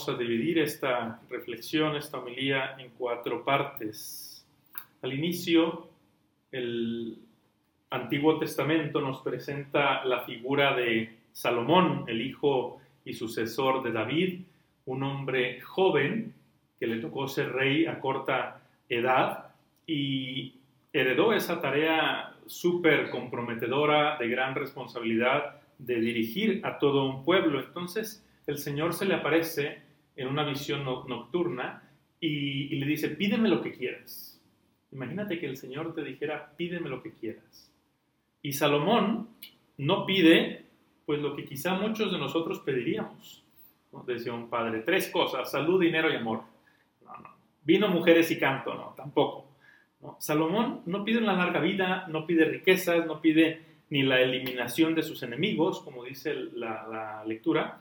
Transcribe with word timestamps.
vamos 0.00 0.18
a 0.18 0.24
dividir 0.24 0.58
esta 0.60 1.20
reflexión, 1.28 1.94
esta 1.94 2.16
homilía, 2.16 2.74
en 2.78 2.90
cuatro 2.96 3.44
partes. 3.44 4.46
Al 5.02 5.12
inicio, 5.12 5.88
el 6.50 7.18
Antiguo 7.90 8.38
Testamento 8.38 9.02
nos 9.02 9.20
presenta 9.20 10.02
la 10.06 10.20
figura 10.20 10.74
de 10.74 11.18
Salomón, 11.32 12.04
el 12.08 12.22
hijo 12.22 12.80
y 13.04 13.12
sucesor 13.12 13.82
de 13.82 13.92
David, 13.92 14.40
un 14.86 15.02
hombre 15.02 15.60
joven 15.60 16.32
que 16.78 16.86
le 16.86 16.96
tocó 16.96 17.28
ser 17.28 17.52
rey 17.52 17.84
a 17.84 18.00
corta 18.00 18.62
edad 18.88 19.48
y 19.86 20.54
heredó 20.94 21.34
esa 21.34 21.60
tarea 21.60 22.36
súper 22.46 23.10
comprometedora, 23.10 24.16
de 24.16 24.28
gran 24.28 24.54
responsabilidad, 24.54 25.60
de 25.76 26.00
dirigir 26.00 26.62
a 26.64 26.78
todo 26.78 27.04
un 27.04 27.22
pueblo. 27.22 27.60
Entonces 27.60 28.24
el 28.46 28.56
Señor 28.56 28.94
se 28.94 29.04
le 29.04 29.14
aparece 29.14 29.89
en 30.16 30.28
una 30.28 30.44
visión 30.44 30.84
nocturna 30.84 31.82
y, 32.20 32.74
le 32.76 32.86
dice, 32.86 33.10
pídeme 33.10 33.48
lo 33.48 33.62
que 33.62 33.72
quieras. 33.72 34.40
Imagínate 34.92 35.38
que 35.38 35.46
el 35.46 35.56
Señor 35.56 35.94
te 35.94 36.02
dijera, 36.02 36.52
pídeme 36.56 36.88
lo 36.88 37.02
que 37.02 37.12
quieras. 37.12 37.72
Y 38.42 38.52
Salomón 38.52 39.28
no 39.78 40.04
pide, 40.04 40.66
pues 41.06 41.20
lo 41.20 41.34
que 41.36 41.44
quizá 41.44 41.74
muchos 41.74 42.12
de 42.12 42.18
nosotros 42.18 42.60
pediríamos. 42.60 43.44
Decía 44.06 44.32
un 44.32 44.48
padre, 44.48 44.80
tres 44.80 45.08
cosas, 45.08 45.50
salud, 45.50 45.80
dinero 45.80 46.12
y 46.12 46.16
amor. 46.16 46.42
No, 47.04 47.16
no. 47.16 47.28
Vino, 47.64 47.88
mujeres 47.88 48.30
y 48.30 48.38
canto, 48.38 48.74
no, 48.74 48.94
tampoco. 48.96 49.50
Salomón 50.18 50.82
no 50.86 51.04
pide 51.04 51.18
una 51.18 51.34
larga 51.34 51.60
vida, 51.60 52.06
no 52.08 52.26
pide 52.26 52.44
riquezas, 52.44 53.06
no 53.06 53.20
pide 53.20 53.62
ni 53.90 54.02
la 54.02 54.20
eliminación 54.20 54.94
de 54.94 55.02
sus 55.02 55.22
enemigos, 55.22 55.80
como 55.80 56.04
dice 56.04 56.34
la, 56.54 57.22
lectura, 57.26 57.80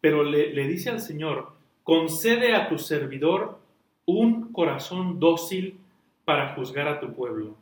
pero 0.00 0.22
le, 0.22 0.66
dice 0.68 0.90
al 0.90 1.00
Señor, 1.00 1.52
concede 1.82 2.54
a 2.54 2.68
tu 2.68 2.78
servidor 2.78 3.58
un 4.04 4.52
corazón 4.52 5.18
dócil 5.18 5.78
para 6.24 6.54
juzgar 6.54 6.88
a 6.88 7.00
tu 7.00 7.12
pueblo, 7.14 7.56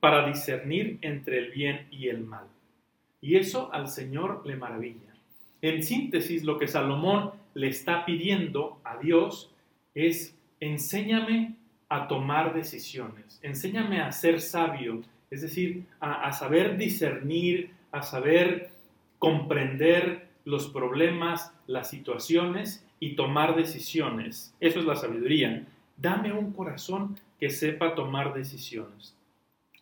para 0.00 0.26
discernir 0.26 0.98
entre 1.02 1.38
el 1.38 1.50
bien 1.50 1.86
y 1.90 2.08
el 2.08 2.24
mal. 2.24 2.46
Y 3.20 3.36
eso 3.36 3.72
al 3.72 3.88
Señor 3.88 4.42
le 4.46 4.56
maravilla. 4.56 5.14
En 5.62 5.82
síntesis, 5.82 6.44
lo 6.44 6.58
que 6.58 6.68
Salomón 6.68 7.32
le 7.54 7.68
está 7.68 8.04
pidiendo 8.04 8.78
a 8.84 8.98
Dios 8.98 9.50
es, 9.94 10.36
enséñame 10.60 11.54
a 11.88 12.08
tomar 12.08 12.54
decisiones, 12.54 13.38
enséñame 13.42 14.00
a 14.00 14.12
ser 14.12 14.40
sabio, 14.40 15.02
es 15.30 15.42
decir, 15.42 15.84
a, 16.00 16.32
saber 16.32 16.76
discernir, 16.76 17.70
a 17.92 18.02
saber 18.02 18.70
comprender 19.18 20.25
los 20.46 20.68
problemas, 20.68 21.52
las 21.66 21.90
situaciones 21.90 22.82
y 22.98 23.16
tomar 23.16 23.54
decisiones. 23.54 24.54
Eso 24.60 24.78
es 24.78 24.86
la 24.86 24.96
sabiduría. 24.96 25.66
Dame 25.98 26.32
un 26.32 26.54
corazón 26.54 27.20
que 27.38 27.50
sepa 27.50 27.94
tomar 27.94 28.32
decisiones. 28.32 29.14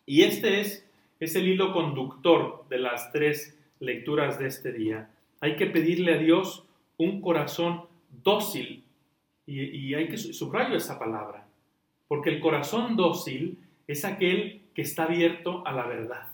Y 0.05 0.23
este 0.23 0.59
es, 0.59 0.85
es 1.21 1.37
el 1.37 1.47
hilo 1.47 1.71
conductor 1.71 2.65
de 2.69 2.79
las 2.79 3.13
tres 3.13 3.57
lecturas 3.79 4.37
de 4.37 4.47
este 4.47 4.73
día. 4.73 5.09
Hay 5.39 5.55
que 5.55 5.67
pedirle 5.67 6.15
a 6.15 6.17
Dios 6.17 6.65
un 6.97 7.21
corazón 7.21 7.83
dócil. 8.23 8.83
Y, 9.45 9.61
y 9.61 9.93
hay 9.93 10.09
que 10.09 10.17
subrayo 10.17 10.75
esa 10.75 10.99
palabra 10.99 11.45
porque 12.07 12.29
el 12.29 12.39
corazón 12.39 12.95
dócil 12.95 13.57
es 13.87 14.05
aquel 14.05 14.61
que 14.73 14.81
está 14.81 15.03
abierto 15.03 15.65
a 15.65 15.71
la 15.71 15.85
verdad. 15.85 16.27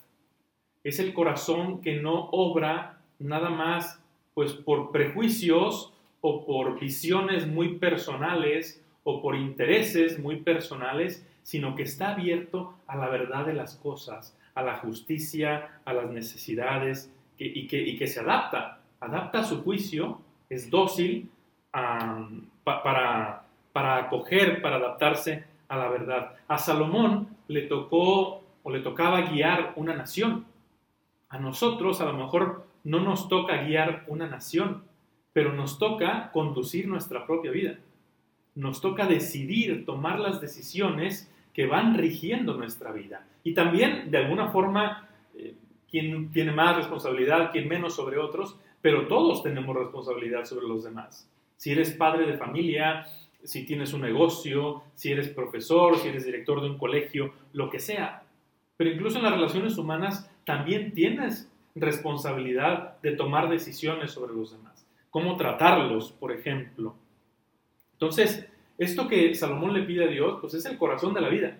Es 0.84 1.00
el 1.00 1.14
corazón 1.14 1.82
que 1.82 2.02
no 2.02 2.30
obra 2.32 3.02
nada 3.20 3.50
más 3.50 4.01
pues 4.34 4.54
por 4.54 4.92
prejuicios 4.92 5.94
o 6.22 6.46
por 6.46 6.80
visiones 6.80 7.48
muy 7.48 7.78
personales 7.78 8.84
o 9.04 9.22
por 9.22 9.36
intereses 9.36 10.20
muy 10.20 10.38
personales, 10.38 11.26
sino 11.44 11.76
que 11.76 11.84
está 11.84 12.12
abierto 12.14 12.76
a 12.88 12.96
la 12.96 13.10
verdad 13.10 13.46
de 13.46 13.54
las 13.54 13.76
cosas, 13.76 14.38
a 14.54 14.62
la 14.62 14.78
justicia, 14.78 15.82
a 15.86 15.94
las 15.94 16.10
necesidades 16.12 17.12
y, 17.38 17.68
que, 17.68 18.08
se 18.08 18.20
adapta, 18.20 18.82
adapta 19.00 19.44
su 19.44 19.64
juicio, 19.64 20.22
es 20.50 20.70
dócil 20.70 21.30
para, 21.72 23.44
para 23.74 23.98
acoger, 23.98 24.62
para 24.62 24.76
adaptarse 24.76 25.46
a 25.68 25.78
la 25.78 25.90
verdad. 25.90 26.36
A 26.48 26.58
Salomón 26.58 27.30
le 27.48 27.64
tocó 27.64 28.44
o 28.64 28.72
le 28.72 28.82
tocaba 28.82 29.22
guiar 29.22 29.74
una 29.76 29.96
nación. 29.96 30.46
A 31.30 31.40
nosotros 31.40 32.02
a 32.02 32.06
lo 32.06 32.14
mejor 32.14 32.68
no 32.84 33.00
nos 33.00 33.28
toca 33.28 33.64
guiar 33.64 34.06
una 34.08 34.28
nación, 34.28 34.84
pero 35.34 35.54
nos 35.54 35.80
toca 35.80 36.32
conducir 36.32 36.88
nuestra 36.88 37.26
propia 37.26 37.52
vida. 37.52 37.78
Nos 38.56 38.82
toca 38.82 39.06
decidir, 39.06 39.86
tomar 39.86 40.20
las 40.20 40.42
decisiones 40.42 41.32
que 41.54 41.68
van 41.68 41.96
rigiendo 41.96 42.56
nuestra 42.56 42.92
vida. 42.92 43.26
Y 43.44 43.54
también, 43.54 44.12
de 44.12 44.18
alguna 44.18 44.50
forma, 44.50 45.10
eh, 45.36 45.56
quien 45.90 46.32
tiene 46.32 46.52
más 46.52 46.76
responsabilidad, 46.76 47.52
quien 47.52 47.68
menos 47.68 47.96
sobre 47.96 48.18
otros, 48.18 48.58
pero 48.82 49.08
todos 49.08 49.44
tenemos 49.44 49.76
responsabilidad 49.76 50.46
sobre 50.46 50.68
los 50.68 50.84
demás. 50.84 51.30
Si 51.58 51.72
eres 51.72 51.92
padre 51.92 52.26
de 52.26 52.38
familia, 52.38 53.06
si 53.44 53.66
tienes 53.66 53.94
un 53.94 54.02
negocio, 54.02 54.84
si 54.96 55.12
eres 55.12 55.30
profesor, 55.30 55.98
si 55.98 56.08
eres 56.08 56.26
director 56.26 56.62
de 56.62 56.70
un 56.70 56.78
colegio, 56.78 57.34
lo 57.54 57.70
que 57.70 57.80
sea. 57.80 58.24
Pero 58.78 58.92
incluso 58.92 59.18
en 59.18 59.26
las 59.26 59.34
relaciones 59.34 59.78
humanas 59.78 60.30
también 60.46 60.94
tienes 60.94 61.51
responsabilidad 61.76 63.00
de 63.02 63.12
tomar 63.12 63.50
decisiones 63.50 64.12
sobre 64.12 64.34
los 64.34 64.52
demás. 64.52 64.86
Cómo 65.10 65.38
tratarlos, 65.38 66.12
por 66.12 66.32
ejemplo. 66.32 66.96
Entonces, 67.94 68.48
esto 68.78 69.08
que 69.08 69.34
Salomón 69.36 69.74
le 69.74 69.84
pide 69.84 70.06
a 70.06 70.08
Dios, 70.08 70.38
pues 70.42 70.54
es 70.54 70.66
el 70.66 70.78
corazón 70.78 71.14
de 71.14 71.22
la 71.22 71.30
vida. 71.30 71.58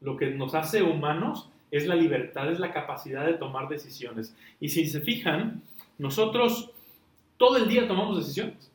Lo 0.00 0.16
que 0.16 0.30
nos 0.30 0.54
hace 0.54 0.82
humanos 0.82 1.50
es 1.70 1.86
la 1.86 1.94
libertad, 1.94 2.50
es 2.50 2.60
la 2.60 2.72
capacidad 2.72 3.26
de 3.26 3.34
tomar 3.34 3.68
decisiones. 3.68 4.36
Y 4.60 4.68
si 4.68 4.86
se 4.86 5.00
fijan, 5.00 5.62
nosotros 5.98 6.70
todo 7.36 7.56
el 7.56 7.68
día 7.68 7.88
tomamos 7.88 8.18
decisiones. 8.18 8.70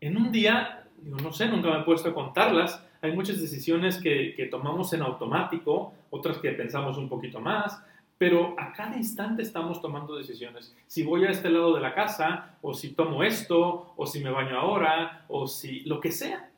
En 0.00 0.16
un 0.16 0.32
día 0.32 0.80
no 1.02 1.32
sé, 1.32 1.48
nunca 1.48 1.70
me 1.70 1.80
he 1.80 1.84
puesto 1.84 2.10
a 2.10 2.14
contarlas. 2.14 2.84
Hay 3.02 3.12
muchas 3.12 3.40
decisiones 3.40 3.98
que, 3.98 4.34
que 4.34 4.46
tomamos 4.46 4.92
en 4.92 5.02
automático, 5.02 5.94
otras 6.10 6.38
que 6.38 6.50
pensamos 6.52 6.98
un 6.98 7.08
poquito 7.08 7.40
más, 7.40 7.82
pero 8.20 8.54
a 8.58 8.74
cada 8.74 8.98
instante 8.98 9.40
estamos 9.40 9.80
tomando 9.80 10.14
decisiones. 10.14 10.76
Si 10.86 11.02
voy 11.02 11.24
a 11.24 11.30
este 11.30 11.48
lado 11.48 11.74
de 11.74 11.80
la 11.80 11.94
casa, 11.94 12.58
o 12.60 12.74
si 12.74 12.90
tomo 12.90 13.24
esto, 13.24 13.94
o 13.96 14.04
si 14.04 14.22
me 14.22 14.28
baño 14.30 14.58
ahora, 14.58 15.24
o 15.28 15.46
si 15.46 15.80
lo 15.84 16.00
que 16.00 16.12
sea, 16.12 16.50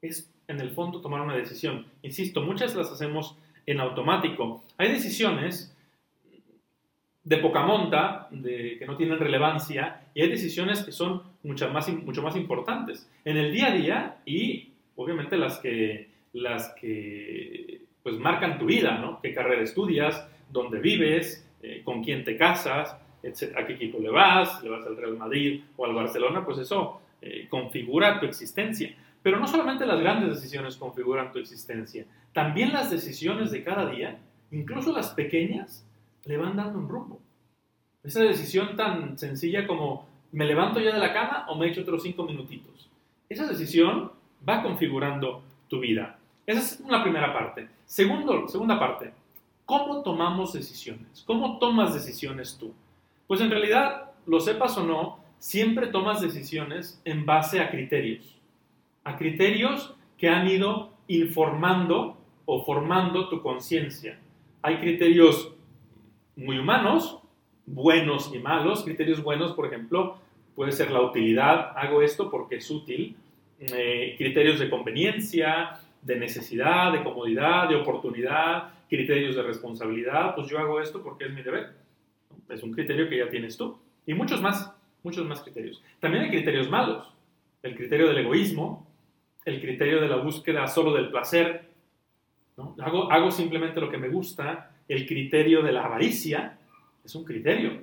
es 0.00 0.32
en 0.46 0.60
el 0.60 0.70
fondo 0.70 1.00
tomar 1.00 1.20
una 1.20 1.34
decisión. 1.34 1.86
Insisto, 2.02 2.42
muchas 2.42 2.76
las 2.76 2.92
hacemos 2.92 3.36
en 3.66 3.80
automático. 3.80 4.62
Hay 4.76 4.92
decisiones 4.92 5.76
de 7.24 7.38
poca 7.38 7.66
monta, 7.66 8.28
de, 8.30 8.76
que 8.78 8.86
no 8.86 8.96
tienen 8.96 9.18
relevancia, 9.18 10.02
y 10.14 10.22
hay 10.22 10.28
decisiones 10.28 10.84
que 10.84 10.92
son 10.92 11.24
mucho 11.42 11.68
más, 11.72 11.88
mucho 11.88 12.22
más 12.22 12.36
importantes 12.36 13.10
en 13.24 13.38
el 13.38 13.52
día 13.52 13.66
a 13.66 13.72
día 13.72 14.16
y 14.24 14.70
obviamente 14.94 15.36
las 15.36 15.58
que, 15.58 16.10
las 16.32 16.72
que 16.80 17.80
pues 18.04 18.20
marcan 18.20 18.60
tu 18.60 18.66
vida, 18.66 18.98
¿no? 18.98 19.20
¿Qué 19.20 19.34
carrera 19.34 19.62
estudias? 19.62 20.24
¿Dónde 20.50 20.80
vives? 20.80 21.46
Eh, 21.62 21.82
¿Con 21.84 22.02
quién 22.02 22.24
te 22.24 22.36
casas? 22.36 22.96
¿A 23.56 23.66
qué 23.66 23.72
equipo 23.74 23.98
le 23.98 24.10
vas? 24.10 24.62
¿Le 24.62 24.70
vas 24.70 24.86
al 24.86 24.96
Real 24.96 25.16
Madrid 25.16 25.62
o 25.76 25.84
al 25.84 25.94
Barcelona? 25.94 26.44
Pues 26.44 26.58
eso 26.58 27.00
eh, 27.20 27.46
configura 27.48 28.20
tu 28.20 28.26
existencia. 28.26 28.94
Pero 29.22 29.40
no 29.40 29.46
solamente 29.46 29.84
las 29.84 30.00
grandes 30.00 30.36
decisiones 30.36 30.76
configuran 30.76 31.32
tu 31.32 31.38
existencia, 31.38 32.06
también 32.32 32.72
las 32.72 32.90
decisiones 32.90 33.50
de 33.50 33.64
cada 33.64 33.90
día, 33.90 34.18
incluso 34.52 34.92
las 34.92 35.10
pequeñas, 35.10 35.84
le 36.24 36.36
van 36.36 36.56
dando 36.56 36.78
un 36.78 36.88
rumbo. 36.88 37.20
Esa 38.04 38.22
decisión 38.22 38.76
tan 38.76 39.18
sencilla 39.18 39.66
como 39.66 40.06
me 40.32 40.46
levanto 40.46 40.78
ya 40.80 40.92
de 40.92 41.00
la 41.00 41.12
cama 41.12 41.46
o 41.48 41.56
me 41.56 41.68
echo 41.68 41.82
otros 41.82 42.02
cinco 42.02 42.22
minutitos. 42.24 42.88
Esa 43.28 43.46
decisión 43.46 44.12
va 44.48 44.62
configurando 44.62 45.42
tu 45.68 45.80
vida. 45.80 46.18
Esa 46.46 46.60
es 46.60 46.80
una 46.80 47.02
primera 47.02 47.32
parte. 47.32 47.68
Segundo, 47.84 48.46
segunda 48.48 48.78
parte, 48.78 49.12
¿cómo 49.68 50.02
tomamos 50.02 50.54
decisiones? 50.54 51.22
¿Cómo 51.26 51.58
tomas 51.58 51.92
decisiones 51.92 52.56
tú? 52.58 52.72
Pues 53.26 53.42
en 53.42 53.50
realidad, 53.50 54.12
lo 54.24 54.40
sepas 54.40 54.78
o 54.78 54.82
no, 54.82 55.18
siempre 55.38 55.88
tomas 55.88 56.22
decisiones 56.22 57.02
en 57.04 57.26
base 57.26 57.60
a 57.60 57.70
criterios. 57.70 58.34
A 59.04 59.18
criterios 59.18 59.94
que 60.16 60.30
han 60.30 60.48
ido 60.48 60.94
informando 61.06 62.16
o 62.46 62.64
formando 62.64 63.28
tu 63.28 63.42
conciencia. 63.42 64.18
Hay 64.62 64.78
criterios 64.78 65.52
muy 66.34 66.58
humanos, 66.58 67.18
buenos 67.66 68.32
y 68.34 68.38
malos. 68.38 68.84
Criterios 68.84 69.22
buenos, 69.22 69.52
por 69.52 69.66
ejemplo, 69.66 70.16
puede 70.56 70.72
ser 70.72 70.90
la 70.90 71.02
utilidad, 71.02 71.76
hago 71.76 72.00
esto 72.00 72.30
porque 72.30 72.56
es 72.56 72.70
útil. 72.70 73.16
Eh, 73.60 74.14
criterios 74.16 74.60
de 74.60 74.70
conveniencia, 74.70 75.78
de 76.00 76.16
necesidad, 76.16 76.90
de 76.90 77.02
comodidad, 77.02 77.68
de 77.68 77.76
oportunidad, 77.76 78.77
criterios 78.88 79.36
de 79.36 79.42
responsabilidad, 79.42 80.34
pues 80.34 80.48
yo 80.48 80.58
hago 80.58 80.80
esto 80.80 81.02
porque 81.02 81.26
es 81.26 81.32
mi 81.32 81.42
deber. 81.42 81.74
Es 82.48 82.62
un 82.62 82.72
criterio 82.72 83.08
que 83.08 83.18
ya 83.18 83.28
tienes 83.28 83.56
tú. 83.56 83.78
Y 84.06 84.14
muchos 84.14 84.40
más, 84.40 84.72
muchos 85.02 85.26
más 85.26 85.40
criterios. 85.42 85.82
También 86.00 86.24
hay 86.24 86.30
criterios 86.30 86.68
malos. 86.70 87.12
el 87.62 87.76
criterio 87.76 88.08
del 88.08 88.18
egoísmo, 88.18 88.86
el 89.44 89.60
criterio 89.60 90.00
de 90.00 90.08
la 90.08 90.16
búsqueda 90.16 90.66
solo 90.68 90.94
del 90.94 91.10
placer, 91.10 91.68
¿no? 92.56 92.76
hago, 92.80 93.10
hago 93.10 93.30
simplemente 93.30 93.80
lo 93.80 93.90
que 93.90 93.98
me 93.98 94.08
gusta, 94.08 94.70
el 94.88 95.06
criterio 95.06 95.62
de 95.62 95.72
la 95.72 95.84
avaricia, 95.84 96.58
es 97.04 97.14
un 97.14 97.24
criterio. 97.24 97.82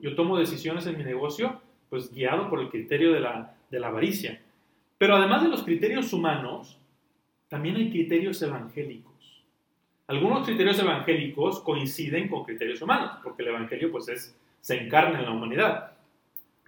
Yo 0.00 0.14
tomo 0.14 0.38
decisiones 0.38 0.86
en 0.86 0.98
mi 0.98 1.04
negocio 1.04 1.60
pues 1.92 2.10
guiado 2.10 2.48
por 2.48 2.60
el 2.60 2.70
criterio 2.70 3.12
de 3.12 3.20
la, 3.20 3.54
de 3.70 3.78
la 3.78 3.88
avaricia. 3.88 4.40
Pero 4.96 5.14
además 5.16 5.42
de 5.42 5.50
los 5.50 5.62
criterios 5.62 6.12
humanos, 6.14 6.78
también 7.48 7.76
hay 7.76 7.90
criterios 7.90 8.40
evangélicos. 8.40 9.11
Algunos 10.06 10.46
criterios 10.46 10.78
evangélicos 10.78 11.60
coinciden 11.60 12.28
con 12.28 12.44
criterios 12.44 12.82
humanos, 12.82 13.18
porque 13.22 13.42
el 13.42 13.48
evangelio 13.48 13.90
pues 13.90 14.08
es, 14.08 14.38
se 14.60 14.76
encarna 14.76 15.20
en 15.20 15.24
la 15.24 15.30
humanidad. 15.30 15.92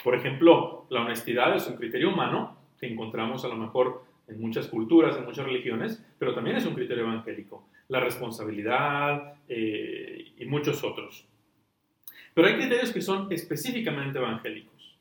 Por 0.02 0.14
ejemplo, 0.14 0.86
la 0.90 1.02
honestidad 1.02 1.54
es 1.56 1.66
un 1.66 1.76
criterio 1.76 2.10
humano 2.10 2.56
que 2.78 2.86
encontramos 2.86 3.44
a 3.44 3.48
lo 3.48 3.56
mejor 3.56 4.04
en 4.28 4.40
muchas 4.40 4.68
culturas, 4.68 5.16
en 5.16 5.24
muchas 5.24 5.46
religiones, 5.46 6.04
pero 6.18 6.34
también 6.34 6.56
es 6.56 6.66
un 6.66 6.74
criterio 6.74 7.04
evangélico. 7.04 7.68
La 7.88 8.00
responsabilidad 8.00 9.34
eh, 9.48 10.32
y 10.38 10.44
muchos 10.46 10.82
otros. 10.84 11.26
Pero 12.32 12.48
hay 12.48 12.54
criterios 12.54 12.92
que 12.92 13.00
son 13.00 13.32
específicamente 13.32 14.18
evangélicos. 14.18 14.98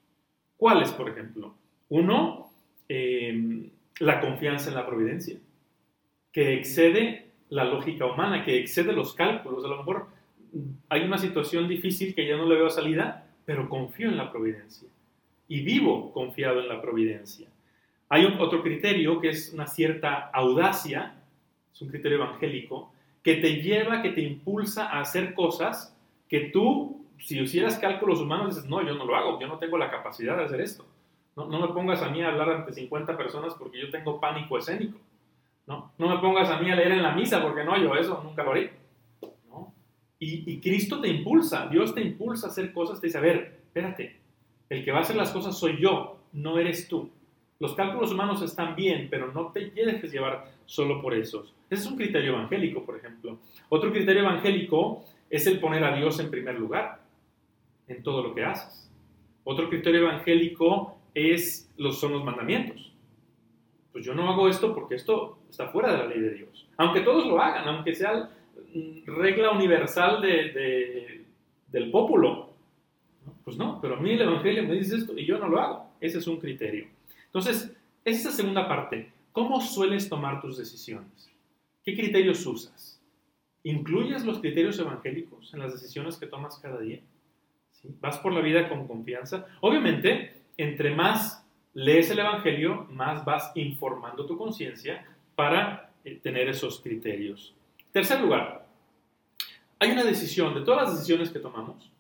¿Cuáles, 0.58 0.92
por 0.92 1.10
ejemplo? 1.10 1.56
Uno, 1.90 2.50
eh, 2.90 3.70
la 4.00 4.20
confianza 4.20 4.70
en 4.70 4.76
la 4.76 4.86
providencia, 4.86 5.38
que 6.32 6.54
excede 6.54 7.33
la 7.54 7.66
lógica 7.66 8.06
humana, 8.06 8.44
que 8.44 8.58
excede 8.58 8.94
los 8.94 9.14
cálculos. 9.14 9.64
A 9.64 9.68
lo 9.68 9.78
mejor 9.78 10.08
hay 10.90 11.04
una 11.04 11.18
situación 11.18 11.68
difícil 11.68 12.16
que 12.16 12.28
ya 12.28 12.36
no 12.36 12.46
le 12.46 12.56
veo 12.56 12.70
salida, 12.70 13.28
pero 13.46 13.70
confío 13.70 14.10
en 14.10 14.18
la 14.18 14.32
providencia. 14.32 14.90
Y 15.48 15.62
vivo 15.62 16.12
confiado 16.12 16.60
en 16.60 16.68
la 16.68 16.82
providencia. 16.82 17.48
Hay 18.10 18.26
otro 18.26 18.62
criterio 18.64 19.20
que 19.20 19.30
es 19.30 19.54
una 19.54 19.68
cierta 19.68 20.30
audacia, 20.34 21.16
es 21.74 21.82
un 21.82 21.90
criterio 21.90 22.18
evangélico, 22.18 22.92
que 23.22 23.36
te 23.36 23.62
lleva, 23.62 24.02
que 24.02 24.10
te 24.10 24.22
impulsa 24.22 24.88
a 24.88 25.02
hacer 25.02 25.34
cosas 25.34 25.96
que 26.28 26.50
tú 26.52 27.04
si 27.20 27.40
hicieras 27.40 27.78
cálculos 27.78 28.20
humanos, 28.20 28.56
dices, 28.56 28.70
no, 28.70 28.86
yo 28.86 28.96
no 28.96 29.06
lo 29.06 29.16
hago, 29.16 29.40
yo 29.40 29.48
no 29.48 29.58
tengo 29.58 29.78
la 29.78 29.90
capacidad 29.90 30.36
de 30.38 30.44
hacer 30.44 30.60
esto. 30.60 30.86
No, 31.36 31.46
no 31.46 31.60
me 31.60 31.74
pongas 31.74 32.02
a 32.02 32.10
mí 32.10 32.22
a 32.22 32.28
hablar 32.28 32.50
ante 32.50 32.74
50 32.74 33.16
personas 33.16 33.54
porque 33.54 33.80
yo 33.80 33.90
tengo 33.90 34.20
pánico 34.20 34.58
escénico. 34.58 34.98
No, 35.66 35.94
no 35.98 36.10
me 36.10 36.18
pongas 36.18 36.50
a 36.50 36.60
mí 36.60 36.70
a 36.70 36.76
leer 36.76 36.92
en 36.94 37.04
la 37.04 37.14
misa 37.14 37.42
porque 37.42 37.64
no, 37.64 37.78
yo 37.82 37.96
eso 37.96 38.22
nunca 38.24 38.44
lo 38.44 38.52
haré. 38.52 38.74
¿no? 39.48 39.74
Y, 40.20 40.52
y, 40.52 40.60
Cristo 40.60 41.00
te 41.00 41.08
impulsa, 41.08 41.68
Dios 41.68 41.94
te 41.96 42.02
impulsa 42.02 42.48
a 42.48 42.50
hacer 42.50 42.74
cosas, 42.74 43.00
te 43.00 43.08
dice, 43.08 43.18
a 43.18 43.22
ver, 43.22 43.62
espérate, 43.66 44.20
el 44.70 44.84
que 44.84 44.92
va 44.92 45.00
a 45.00 45.02
hacer 45.02 45.16
las 45.16 45.32
cosas 45.32 45.58
soy 45.58 45.78
yo, 45.80 46.18
no 46.34 46.60
eres 46.60 46.88
tú. 46.88 47.10
Los 47.60 47.76
cálculos 47.76 48.12
humanos 48.12 48.42
están 48.42 48.76
bien, 48.76 49.08
pero 49.10 49.32
no 49.32 49.52
te 49.52 49.72
dejes 49.72 50.12
llevar 50.12 50.52
solo 50.66 51.02
por 51.02 51.14
esos. 51.14 51.54
Ese 51.70 51.84
es 51.84 51.88
un 51.90 51.96
criterio 51.96 52.34
evangélico, 52.34 52.84
por 52.84 52.98
ejemplo. 52.98 53.38
Otro 53.70 53.92
criterio 53.92 54.24
evangélico 54.24 55.06
es 55.30 55.48
el 55.48 55.60
poner 55.60 55.84
a 55.84 55.96
Dios 55.96 56.20
en 56.20 56.30
primer 56.30 56.60
lugar 56.60 57.02
en 57.88 58.04
todo 58.04 58.22
lo 58.22 58.36
que 58.36 58.44
haces. 58.44 58.92
Otro 59.44 59.70
criterio 59.70 60.02
evangélico 60.02 60.98
es 61.14 61.72
los, 61.78 62.00
son 62.00 62.14
los 62.14 62.24
mandamientos. 62.24 62.94
Pues 63.92 64.06
yo 64.06 64.14
no 64.14 64.30
hago 64.30 64.50
esto 64.50 64.74
porque 64.74 64.96
esto 64.96 65.38
está 65.54 65.68
fuera 65.68 65.92
de 65.92 65.98
la 66.00 66.06
ley 66.08 66.20
de 66.20 66.34
Dios. 66.34 66.68
Aunque 66.78 67.02
todos 67.02 67.28
lo 67.28 67.40
hagan, 67.40 67.68
aunque 67.68 67.94
sea 67.94 68.30
regla 69.06 69.52
universal 69.52 70.20
de, 70.20 71.26
del 71.68 71.92
pópulo. 71.92 72.54
Pues 73.44 73.56
no, 73.56 73.80
pero 73.80 73.96
a 73.96 74.00
mí 74.00 74.12
el 74.12 74.22
Evangelio 74.22 74.64
me 74.64 74.74
dice 74.74 74.98
esto 74.98 75.18
y 75.18 75.26
yo 75.26 75.38
no 75.38 75.48
lo 75.48 75.60
hago. 75.60 75.90
Ese 76.02 76.18
es 76.18 76.28
un 76.28 76.38
criterio. 76.38 76.88
Entonces, 77.26 77.72
esa 78.04 78.32
segunda 78.32 78.68
parte. 78.68 79.12
¿Cómo 79.32 79.62
sueles 79.62 80.10
tomar 80.10 80.42
tus 80.42 80.58
decisiones? 80.58 81.32
¿Qué 81.84 81.96
criterios 81.96 82.46
usas? 82.46 83.02
¿Incluyes 83.64 84.26
los 84.26 84.40
criterios 84.40 84.78
evangélicos 84.80 85.54
en 85.54 85.60
las 85.60 85.74
decisiones 85.74 86.18
que 86.18 86.28
tomas 86.28 86.60
cada 86.60 86.80
día? 86.80 87.00
Vas 88.02 88.18
por 88.20 88.34
la 88.34 88.42
vida 88.42 88.70
con 88.70 88.88
confianza. 88.88 89.48
Obviamente, 89.62 90.44
entre 90.58 90.96
más 90.96 91.48
lees 91.74 92.10
el 92.12 92.20
Evangelio, 92.20 92.88
más 92.92 93.26
vas 93.26 93.52
informando 93.56 94.26
tu 94.26 94.38
conciencia 94.38 95.06
para 95.36 95.92
eh, 96.04 96.20
tener 96.22 96.50
esos 96.50 96.82
criterios. 96.82 97.54
Tercer 97.92 98.22
lugar, 98.22 98.66
hay 99.80 99.92
una 99.92 100.04
decisión, 100.04 100.54
de 100.54 100.62
todas 100.62 100.84
las 100.84 100.96
decisiones 100.96 101.30
que 101.30 101.40
tomamos, 101.40 101.92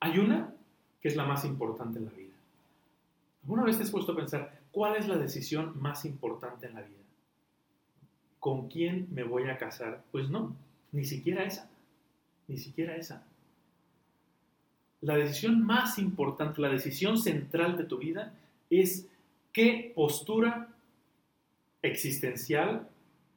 hay 0.00 0.18
una 0.18 0.54
que 1.00 1.08
es 1.08 1.16
la 1.16 1.24
más 1.24 1.44
importante 1.44 1.98
en 1.98 2.06
la 2.06 2.12
vida. 2.12 2.32
¿Alguna 3.42 3.64
vez 3.64 3.76
te 3.76 3.82
has 3.82 3.90
puesto 3.90 4.12
a 4.12 4.16
pensar 4.16 4.60
cuál 4.70 4.96
es 4.96 5.08
la 5.08 5.16
decisión 5.16 5.80
más 5.80 6.04
importante 6.04 6.66
en 6.66 6.74
la 6.74 6.82
vida? 6.82 6.98
¿Con 8.38 8.68
quién 8.68 9.08
me 9.12 9.24
voy 9.24 9.48
a 9.48 9.58
casar? 9.58 10.02
Pues 10.12 10.28
no, 10.30 10.54
ni 10.92 11.04
siquiera 11.04 11.44
esa, 11.44 11.68
ni 12.48 12.58
siquiera 12.58 12.96
esa 12.96 13.24
la 15.02 15.16
decisión 15.16 15.62
más 15.62 15.98
importante, 15.98 16.62
la 16.62 16.68
decisión 16.68 17.18
central 17.18 17.76
de 17.76 17.84
tu 17.84 17.98
vida 17.98 18.32
es 18.70 19.08
qué 19.52 19.92
postura 19.94 20.71
existencial 21.82 22.88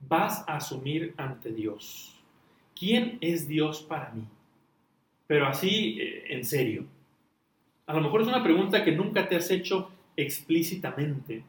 vas 0.07 0.47
a 0.47 0.57
asumir 0.57 1.13
ante 1.17 1.51
Dios. 1.51 2.15
¿Quién 2.77 3.17
es 3.21 3.47
Dios 3.47 3.81
para 3.81 4.11
mí? 4.11 4.23
Pero 5.27 5.47
así, 5.47 5.97
eh, 5.99 6.25
en 6.29 6.43
serio. 6.43 6.85
A 7.87 7.93
lo 7.93 8.01
mejor 8.01 8.21
es 8.21 8.27
una 8.27 8.43
pregunta 8.43 8.83
que 8.83 8.91
nunca 8.91 9.27
te 9.27 9.35
has 9.35 9.49
hecho 9.49 9.91
explícitamente. 10.17 11.43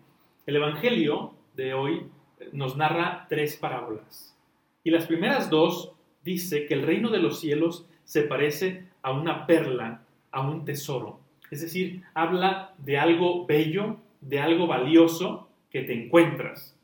El 0.47 0.57
Evangelio 0.57 1.35
de 1.55 1.75
hoy 1.75 2.07
eh, 2.39 2.49
nos 2.53 2.77
narra 2.77 3.27
tres 3.29 3.57
parábolas. 3.57 4.37
Y 4.85 4.91
las 4.91 5.07
primeras 5.07 5.51
dos 5.51 5.93
dice 6.25 6.67
que 6.67 6.75
el 6.75 6.83
reino 6.83 7.11
de 7.11 7.19
los 7.19 7.41
cielos 7.41 7.87
se 8.05 8.23
parece 8.23 8.85
a 9.03 9.13
una 9.13 9.47
perla 9.47 10.03
a 10.31 10.41
un 10.47 10.65
tesoro. 10.65 11.21
Es 11.51 11.61
decir, 11.61 12.03
habla 12.15 12.75
de 12.79 12.99
algo 12.99 13.47
bello, 13.47 13.99
de 14.21 14.41
algo 14.41 14.67
valioso 14.67 15.49
que 15.71 15.83
te 15.83 15.93
encuentras. 15.93 16.76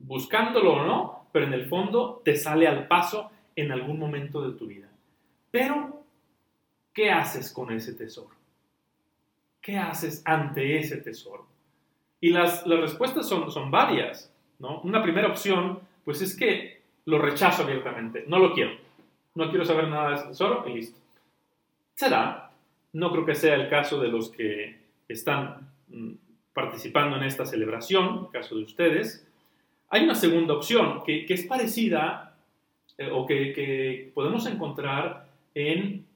Buscándolo 0.00 0.74
o 0.74 0.84
no, 0.84 1.26
pero 1.32 1.46
en 1.46 1.52
el 1.52 1.66
fondo 1.66 2.20
te 2.24 2.36
sale 2.36 2.66
al 2.66 2.88
paso 2.88 3.30
en 3.56 3.72
algún 3.72 3.98
momento 3.98 4.42
de 4.42 4.56
tu 4.56 4.66
vida. 4.66 4.88
Pero, 5.50 6.02
¿qué 6.92 7.10
haces 7.10 7.52
con 7.52 7.70
ese 7.72 7.94
tesoro? 7.94 8.34
¿Qué 9.60 9.76
haces 9.78 10.22
ante 10.24 10.78
ese 10.78 10.98
tesoro? 10.98 11.46
Y 12.20 12.30
las, 12.30 12.66
las 12.66 12.80
respuestas 12.80 13.28
son, 13.28 13.50
son 13.50 13.70
varias. 13.70 14.32
¿no? 14.58 14.80
Una 14.82 15.02
primera 15.02 15.28
opción, 15.28 15.80
pues 16.04 16.22
es 16.22 16.36
que 16.36 16.82
lo 17.06 17.18
rechazo 17.18 17.62
abiertamente, 17.62 18.24
no 18.26 18.38
lo 18.38 18.52
quiero. 18.52 18.72
No 19.34 19.48
quiero 19.48 19.64
saber 19.64 19.88
nada 19.88 20.10
de 20.10 20.14
ese 20.16 20.28
tesoro 20.28 20.68
y 20.68 20.74
listo. 20.74 20.98
Será, 21.94 22.50
no 22.92 23.10
creo 23.12 23.26
que 23.26 23.34
sea 23.34 23.54
el 23.54 23.68
caso 23.68 24.00
de 24.00 24.08
los 24.08 24.30
que 24.30 24.80
están 25.08 25.70
mm, 25.88 26.12
participando 26.52 27.16
en 27.16 27.24
esta 27.24 27.44
celebración, 27.44 28.26
el 28.26 28.30
caso 28.32 28.56
de 28.56 28.64
ustedes. 28.64 29.26
Hay 29.90 30.04
una 30.04 30.14
segunda 30.14 30.54
opción 30.54 31.02
que, 31.04 31.26
es 31.28 31.44
parecida 31.44 32.36
eh, 32.96 33.10
o 33.12 33.26
que, 33.26 34.10
podemos 34.14 34.46
encontrar 34.46 35.28
en, 35.54 36.06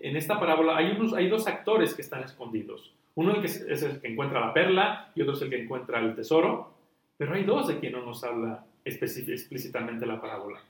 esta 0.00 0.38
parábola. 0.40 0.76
Hay, 0.76 1.28
dos 1.28 1.46
actores 1.46 1.94
que 1.94 2.02
están 2.02 2.22
escondidos. 2.24 2.92
Uno 3.14 3.40
que 3.40 3.46
es 3.46 3.82
el 3.82 4.00
que 4.00 4.08
encuentra 4.08 4.40
la 4.40 4.54
perla 4.54 5.10
y 5.14 5.22
otro 5.22 5.34
es 5.34 5.42
el 5.42 5.50
que 5.50 5.62
encuentra 5.62 6.00
el 6.00 6.14
tesoro. 6.14 6.72
Pero 7.16 7.34
hay 7.34 7.44
dos 7.44 7.68
de 7.68 7.78
quien 7.78 7.92
no 7.92 8.04
nos 8.04 8.22
habla 8.24 8.64
explícitamente 8.84 10.06
la 10.06 10.20
parábola. 10.20 10.60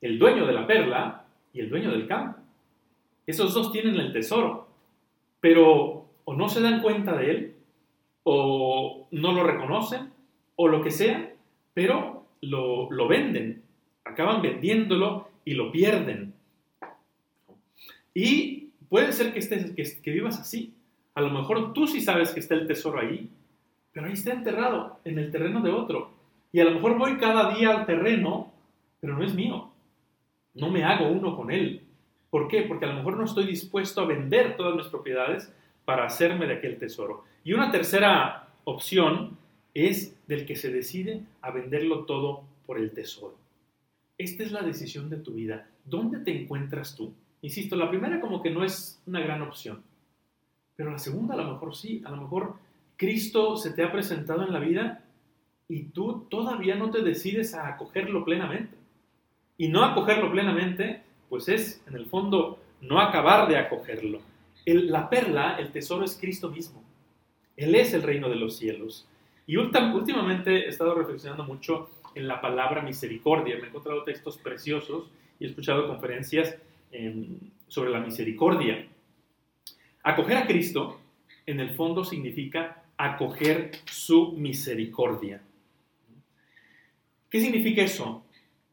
El 0.00 0.18
dueño 0.18 0.46
de 0.46 0.52
la 0.52 0.66
perla 0.66 1.24
y 1.52 1.60
el 1.60 1.68
dueño 1.68 1.90
del 1.90 2.06
campo. 2.06 2.38
Esos 3.26 3.52
dos 3.54 3.72
tienen 3.72 3.96
el 3.96 4.12
tesoro 4.12 4.66
pero 5.46 6.08
o 6.24 6.34
no 6.34 6.48
se 6.48 6.60
dan 6.60 6.82
cuenta 6.82 7.16
de 7.16 7.30
él, 7.30 7.54
o 8.24 9.06
no 9.12 9.32
lo 9.32 9.44
reconocen, 9.44 10.12
o 10.56 10.66
lo 10.66 10.82
que 10.82 10.90
sea, 10.90 11.35
pero 11.76 12.24
lo, 12.40 13.06
venden, 13.06 13.62
acaban 14.02 14.40
vendiéndolo 14.40 15.28
y 15.44 15.52
lo 15.52 15.70
pierden. 15.70 16.32
Y 18.14 18.70
puede 18.88 19.12
ser 19.12 19.34
que, 19.34 19.40
estés, 19.40 19.72
que, 19.72 20.00
que 20.00 20.10
vivas 20.10 20.40
así. 20.40 20.72
A 21.14 21.20
lo 21.20 21.28
mejor 21.28 21.74
tú 21.74 21.86
sí 21.86 22.00
sabes 22.00 22.30
que 22.30 22.40
está 22.40 22.54
el 22.54 22.66
tesoro 22.66 22.98
ahí, 22.98 23.28
pero 23.92 24.06
ahí 24.06 24.14
está 24.14 24.32
enterrado, 24.32 25.00
en 25.04 25.18
el 25.18 25.30
terreno 25.30 25.60
de 25.60 25.70
otro. 25.70 26.12
Y 26.50 26.60
a 26.60 26.64
lo 26.64 26.70
mejor 26.70 26.96
voy 26.96 27.18
cada 27.18 27.54
día 27.54 27.76
al 27.76 27.84
terreno, 27.84 28.54
pero 28.98 29.14
no 29.14 29.22
es 29.22 29.34
mío. 29.34 29.70
No 30.54 30.70
me 30.70 30.82
hago 30.82 31.08
uno 31.08 31.36
con 31.36 31.50
él. 31.50 31.82
¿Por 32.30 32.48
qué? 32.48 32.62
Porque 32.62 32.86
a 32.86 32.88
lo 32.88 32.94
mejor 32.94 33.18
no 33.18 33.24
estoy 33.24 33.44
dispuesto 33.44 34.00
a 34.00 34.06
vender 34.06 34.56
todas 34.56 34.76
mis 34.76 34.86
propiedades 34.86 35.54
para 35.84 36.06
hacerme 36.06 36.46
de 36.46 36.54
aquel 36.54 36.78
tesoro. 36.78 37.24
Y 37.44 37.52
una 37.52 37.70
tercera 37.70 38.48
opción 38.64 39.36
es 39.84 40.16
del 40.26 40.46
que 40.46 40.56
se 40.56 40.72
decide 40.72 41.22
a 41.42 41.50
venderlo 41.50 42.04
todo 42.04 42.44
por 42.64 42.78
el 42.78 42.92
tesoro. 42.92 43.36
Esta 44.18 44.42
es 44.42 44.52
la 44.52 44.62
decisión 44.62 45.10
de 45.10 45.18
tu 45.18 45.32
vida. 45.32 45.68
¿Dónde 45.84 46.18
te 46.20 46.34
encuentras 46.34 46.96
tú? 46.96 47.12
Insisto, 47.42 47.76
la 47.76 47.90
primera 47.90 48.20
como 48.20 48.42
que 48.42 48.50
no 48.50 48.64
es 48.64 49.00
una 49.06 49.20
gran 49.20 49.42
opción, 49.42 49.82
pero 50.74 50.90
la 50.90 50.98
segunda 50.98 51.34
a 51.34 51.38
lo 51.38 51.52
mejor 51.52 51.76
sí, 51.76 52.02
a 52.04 52.10
lo 52.10 52.22
mejor 52.22 52.54
Cristo 52.96 53.56
se 53.56 53.70
te 53.70 53.82
ha 53.82 53.92
presentado 53.92 54.44
en 54.44 54.52
la 54.52 54.60
vida 54.60 55.04
y 55.68 55.84
tú 55.84 56.26
todavía 56.30 56.76
no 56.76 56.90
te 56.90 57.02
decides 57.02 57.54
a 57.54 57.68
acogerlo 57.68 58.24
plenamente. 58.24 58.76
Y 59.58 59.68
no 59.68 59.84
acogerlo 59.84 60.30
plenamente, 60.30 61.02
pues 61.28 61.48
es, 61.48 61.82
en 61.86 61.96
el 61.96 62.06
fondo, 62.06 62.60
no 62.80 63.00
acabar 63.00 63.48
de 63.48 63.58
acogerlo. 63.58 64.20
la 64.64 65.08
perla, 65.08 65.56
el 65.58 65.70
tesoro 65.70 66.04
es 66.04 66.16
Cristo 66.18 66.50
mismo. 66.50 66.82
Él 67.56 67.74
es 67.74 67.94
el 67.94 68.02
reino 68.02 68.28
de 68.28 68.36
los 68.36 68.56
cielos. 68.56 69.06
Y 69.46 69.56
últimamente 69.56 70.66
he 70.66 70.68
estado 70.68 70.94
reflexionando 70.94 71.44
mucho 71.44 71.90
en 72.14 72.26
la 72.26 72.40
palabra 72.40 72.82
misericordia. 72.82 73.56
Me 73.56 73.64
he 73.64 73.68
encontrado 73.68 74.02
textos 74.02 74.38
preciosos 74.38 75.04
y 75.38 75.44
he 75.44 75.48
escuchado 75.48 75.86
conferencias 75.86 76.56
em, 76.90 77.38
sobre 77.68 77.90
la 77.90 78.00
misericordia. 78.00 78.88
Acoger 80.02 80.38
a 80.38 80.46
Cristo, 80.46 81.00
en 81.46 81.60
el 81.60 81.70
fondo, 81.74 82.04
significa 82.04 82.82
acoger 82.96 83.72
su 83.84 84.32
misericordia. 84.32 85.42
¿Qué 87.30 87.40
significa 87.40 87.82
eso? 87.82 88.24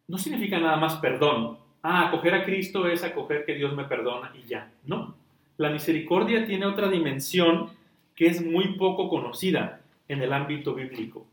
No 0.07 0.17
significa 0.17 0.59
nada 0.59 0.77
más 0.77 0.95
perdón. 0.95 1.59
Ah, 1.83 2.07
acoger 2.07 2.33
a 2.33 2.45
Cristo 2.45 2.87
es 2.87 3.03
acoger 3.03 3.45
que 3.45 3.55
Dios 3.55 3.75
me 3.75 3.83
perdona 3.83 4.31
y 4.35 4.47
ya. 4.47 4.71
No. 4.85 5.15
La 5.57 5.69
misericordia 5.69 6.47
tiene 6.47 6.65
otra 6.65 6.89
dimensión 6.89 7.69
que 8.15 8.27
es 8.27 8.43
muy 8.43 8.75
poco 8.75 9.09
conocida 9.09 9.82
en 10.07 10.21
el 10.21 10.33
ámbito 10.33 10.73
bíblico. 10.73 11.27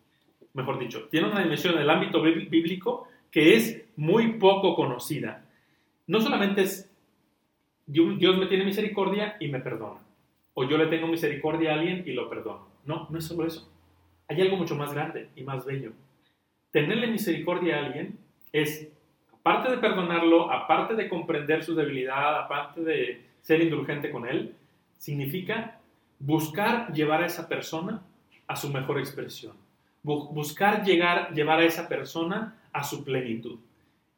Mejor 0.54 0.78
dicho, 0.78 1.08
tiene 1.10 1.28
una 1.28 1.42
dimensión 1.42 1.74
en 1.74 1.82
el 1.82 1.90
ámbito 1.90 2.22
bíblico 2.22 3.08
que 3.30 3.54
es 3.54 3.84
muy 3.96 4.32
poco 4.34 4.74
conocida. 4.74 5.44
No 6.06 6.20
solamente 6.20 6.62
es 6.62 6.90
Dios 7.86 8.38
me 8.38 8.46
tiene 8.46 8.64
misericordia 8.64 9.36
y 9.40 9.48
me 9.48 9.60
perdona. 9.60 10.00
O 10.54 10.64
yo 10.64 10.78
le 10.78 10.86
tengo 10.86 11.08
misericordia 11.08 11.70
a 11.70 11.74
alguien 11.74 12.04
y 12.06 12.12
lo 12.12 12.28
perdono. 12.28 12.66
No, 12.84 13.08
no 13.10 13.18
es 13.18 13.24
solo 13.24 13.46
eso. 13.46 13.68
Hay 14.28 14.40
algo 14.40 14.56
mucho 14.56 14.76
más 14.76 14.94
grande 14.94 15.28
y 15.34 15.42
más 15.42 15.64
bello. 15.64 15.92
Tenerle 16.70 17.08
misericordia 17.08 17.76
a 17.76 17.86
alguien 17.86 18.18
es, 18.52 18.88
aparte 19.32 19.70
de 19.70 19.78
perdonarlo, 19.78 20.52
aparte 20.52 20.94
de 20.94 21.08
comprender 21.08 21.64
su 21.64 21.74
debilidad, 21.74 22.38
aparte 22.38 22.82
de 22.82 23.22
ser 23.40 23.60
indulgente 23.60 24.10
con 24.10 24.28
él, 24.28 24.54
significa 24.96 25.80
buscar 26.20 26.92
llevar 26.92 27.24
a 27.24 27.26
esa 27.26 27.48
persona 27.48 28.02
a 28.50 28.56
su 28.56 28.68
mejor 28.68 28.98
expresión. 28.98 29.52
Buscar 30.02 30.84
llegar, 30.84 31.32
llevar 31.32 31.60
a 31.60 31.64
esa 31.64 31.88
persona 31.88 32.56
a 32.72 32.82
su 32.82 33.04
plenitud. 33.04 33.60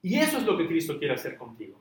Y 0.00 0.14
eso 0.16 0.38
es 0.38 0.44
lo 0.44 0.56
que 0.56 0.66
Cristo 0.66 0.98
quiere 0.98 1.12
hacer 1.12 1.36
contigo, 1.36 1.78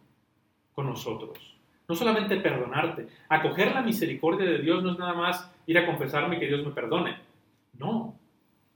con 0.74 0.86
nosotros. 0.86 1.56
No 1.88 1.96
solamente 1.96 2.36
perdonarte. 2.42 3.08
Acoger 3.30 3.74
la 3.74 3.82
misericordia 3.82 4.46
de 4.46 4.58
Dios 4.58 4.84
no 4.84 4.92
es 4.92 5.00
nada 5.00 5.14
más 5.14 5.50
ir 5.66 5.78
a 5.78 5.86
confesarme 5.86 6.40
que 6.40 6.48
Dios 6.48 6.66
me 6.66 6.74
perdone. 6.74 7.16
No, 7.80 8.16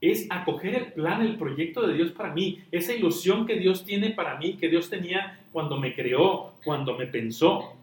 es 0.00 0.26
acoger 0.30 0.74
el 0.74 0.92
plan, 0.94 1.20
el 1.20 1.36
proyecto 1.36 1.86
de 1.86 1.92
Dios 1.92 2.12
para 2.12 2.32
mí, 2.32 2.62
esa 2.72 2.94
ilusión 2.94 3.46
que 3.46 3.58
Dios 3.58 3.84
tiene 3.84 4.10
para 4.10 4.38
mí, 4.38 4.56
que 4.56 4.70
Dios 4.70 4.88
tenía 4.88 5.40
cuando 5.52 5.76
me 5.76 5.94
creó, 5.94 6.54
cuando 6.64 6.96
me 6.96 7.06
pensó, 7.06 7.74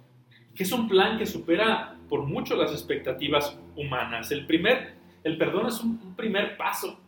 que 0.55 0.63
es 0.63 0.71
un 0.71 0.87
plan 0.87 1.19
que 1.19 1.27
supera 1.27 1.97
por 2.09 2.23
mucho 2.23 2.55
las 2.55 2.71
expectativas 2.71 3.59
humanas. 3.75 4.31
El 4.31 4.47
primer, 4.47 5.02
el 5.23 5.37
perdón 5.37 5.67
es 5.67 5.79
un, 5.81 6.15
primer 6.15 6.57
paso. 6.57 6.99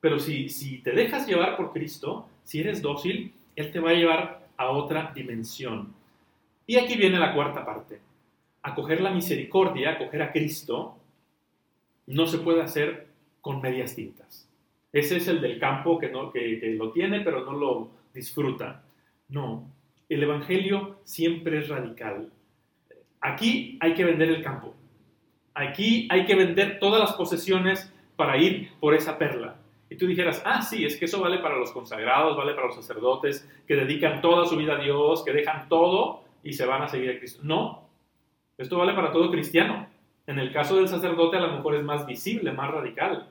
Pero 0.00 0.18
si, 0.18 0.80
te 0.82 0.92
dejas 0.92 1.26
llevar 1.26 1.56
por 1.56 1.72
Cristo, 1.72 2.28
si 2.44 2.60
eres 2.60 2.82
dócil, 2.82 3.32
Él 3.54 3.70
te 3.70 3.80
va 3.80 3.90
a 3.90 3.94
llevar 3.94 4.48
a 4.56 4.70
otra 4.70 5.12
dimensión. 5.14 5.94
Y 6.66 6.76
aquí 6.76 6.96
viene 6.96 7.18
la 7.18 7.34
cuarta 7.34 7.64
parte. 7.64 8.00
Acoger 8.62 9.00
la 9.00 9.10
misericordia, 9.10 9.92
acoger 9.92 10.22
a 10.22 10.32
Cristo, 10.32 10.98
no 12.06 12.26
se 12.26 12.38
puede 12.38 12.62
hacer 12.62 13.06
con 13.40 13.60
medias 13.60 13.94
tintas. 13.94 14.48
Ese 14.92 15.18
es 15.18 15.28
el 15.28 15.40
del 15.40 15.58
campo 15.58 15.98
que, 15.98 16.08
no, 16.08 16.32
que, 16.32 16.74
lo 16.76 16.90
tiene 16.90 17.20
pero 17.20 17.44
no 17.44 17.52
lo 17.52 17.90
disfruta. 18.14 18.82
No, 19.28 19.68
el 20.08 20.22
Evangelio 20.22 21.00
siempre 21.04 21.58
es 21.58 21.68
radical. 21.68 22.32
Aquí 23.20 23.76
hay 23.80 23.94
que 23.94 24.04
vender 24.04 24.28
el 24.28 24.42
campo. 24.42 24.74
Aquí 25.56 26.06
hay 26.10 26.26
que 26.26 26.34
vender 26.34 26.78
todas 26.78 27.00
las 27.00 27.14
posesiones 27.14 27.90
para 28.14 28.36
ir 28.36 28.72
por 28.78 28.94
esa 28.94 29.16
perla. 29.16 29.56
Y 29.88 29.96
tú 29.96 30.06
dijeras, 30.06 30.42
ah, 30.44 30.60
sí, 30.60 30.84
es 30.84 30.96
que 30.96 31.06
eso 31.06 31.18
vale 31.18 31.38
para 31.38 31.56
los 31.56 31.72
consagrados, 31.72 32.36
vale 32.36 32.52
para 32.52 32.66
los 32.66 32.76
sacerdotes, 32.76 33.48
que 33.66 33.74
dedican 33.74 34.20
toda 34.20 34.44
su 34.44 34.56
vida 34.56 34.74
a 34.74 34.82
Dios, 34.82 35.24
que 35.24 35.32
dejan 35.32 35.68
todo 35.70 36.24
y 36.42 36.52
se 36.52 36.66
van 36.66 36.82
a 36.82 36.88
seguir 36.88 37.10
a 37.10 37.18
Cristo. 37.18 37.40
No, 37.42 37.88
esto 38.58 38.76
vale 38.76 38.92
para 38.92 39.12
todo 39.12 39.30
cristiano. 39.30 39.88
En 40.26 40.38
el 40.38 40.52
caso 40.52 40.76
del 40.76 40.88
sacerdote 40.88 41.38
a 41.38 41.40
lo 41.40 41.52
mejor 41.52 41.74
es 41.74 41.82
más 41.82 42.06
visible, 42.06 42.52
más 42.52 42.70
radical. 42.70 43.30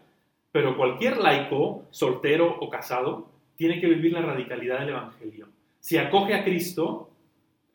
Pero 0.52 0.78
cualquier 0.78 1.18
laico, 1.18 1.84
soltero 1.92 2.58
o 2.60 2.70
casado, 2.72 3.30
tiene 3.56 3.80
que 3.80 3.88
vivir 3.88 4.14
la 4.14 4.22
radicalidad 4.22 4.80
del 4.80 4.90
Evangelio. 4.90 5.48
Si 5.80 5.98
acoge 5.98 6.34
a 6.34 6.44
Cristo, 6.44 7.12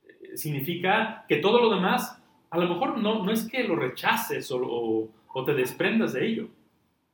eh, 0.04 0.36
significa 0.36 1.24
que 1.28 1.36
todo 1.36 1.60
lo 1.60 1.72
demás, 1.72 2.19
a 2.50 2.58
lo 2.58 2.68
mejor 2.68 2.98
no, 2.98 3.24
no 3.24 3.30
es 3.30 3.48
que 3.48 3.64
lo 3.64 3.76
rechaces 3.76 4.50
o, 4.52 5.08
te 5.46 5.54
desprendas 5.54 6.12
de 6.12 6.26
ello, 6.26 6.48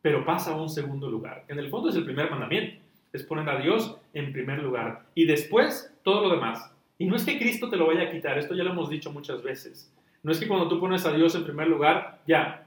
pero 0.00 0.24
pasa 0.24 0.52
a 0.52 0.60
un 0.60 0.68
segundo 0.68 1.10
lugar. 1.10 1.44
En 1.48 1.58
el 1.58 1.68
fondo 1.68 1.90
es 1.90 1.96
el 1.96 2.04
primer 2.04 2.30
mandamiento, 2.30 2.82
es 3.12 3.22
poner 3.22 3.48
a 3.48 3.60
Dios 3.60 3.96
en 4.14 4.32
primer 4.32 4.62
lugar. 4.62 5.04
Y 5.14 5.26
después 5.26 5.92
todo 6.02 6.22
lo 6.22 6.34
demás. 6.34 6.72
Y 6.98 7.04
no 7.04 7.14
es 7.16 7.24
que 7.24 7.38
Cristo 7.38 7.68
te 7.68 7.76
lo 7.76 7.86
vaya 7.86 8.02
a 8.02 8.10
quitar, 8.10 8.38
esto 8.38 8.54
ya 8.54 8.64
lo 8.64 8.70
hemos 8.70 8.88
dicho 8.88 9.12
muchas 9.12 9.42
veces. 9.42 9.92
No 10.22 10.32
es 10.32 10.40
que 10.40 10.48
cuando 10.48 10.68
tú 10.68 10.80
pones 10.80 11.04
a 11.04 11.12
Dios 11.12 11.34
en 11.34 11.44
primer 11.44 11.68
lugar, 11.68 12.20
ya, 12.26 12.66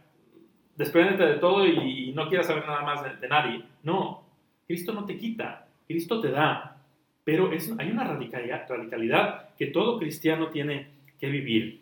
despréndete 0.78 1.26
de 1.26 1.36
todo 1.36 1.66
y, 1.68 2.14
no 2.14 2.30
quieras 2.30 2.48
saber 2.48 2.66
nada 2.66 2.84
más 2.84 3.20
de, 3.20 3.28
nadie. 3.28 3.64
No, 3.84 4.24
Cristo 4.68 4.94
no 4.94 5.06
te 5.06 5.18
quita, 5.18 5.68
Cristo 5.88 6.22
te 6.22 6.32
da. 6.32 6.78
Pero 7.24 7.52
es, 7.52 7.74
hay 7.78 7.90
una 7.92 8.06
radicalidad 8.06 9.56
que 9.58 9.68
todo 9.68 10.00
cristiano 10.00 10.48
tiene 10.48 10.88
que 11.20 11.30
vivir. 11.30 11.79